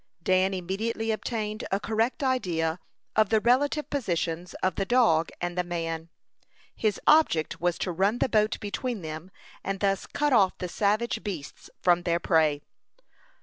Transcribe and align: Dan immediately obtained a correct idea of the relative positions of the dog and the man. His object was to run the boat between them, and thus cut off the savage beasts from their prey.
Dan 0.23 0.55
immediately 0.55 1.11
obtained 1.11 1.63
a 1.71 1.79
correct 1.79 2.23
idea 2.23 2.79
of 3.15 3.29
the 3.29 3.39
relative 3.39 3.87
positions 3.91 4.55
of 4.63 4.73
the 4.73 4.83
dog 4.83 5.29
and 5.39 5.55
the 5.55 5.63
man. 5.63 6.09
His 6.75 6.99
object 7.05 7.61
was 7.61 7.77
to 7.77 7.91
run 7.91 8.17
the 8.17 8.27
boat 8.27 8.59
between 8.59 9.03
them, 9.03 9.29
and 9.63 9.79
thus 9.79 10.07
cut 10.07 10.33
off 10.33 10.57
the 10.57 10.67
savage 10.69 11.23
beasts 11.23 11.69
from 11.83 12.01
their 12.01 12.19
prey. 12.19 12.63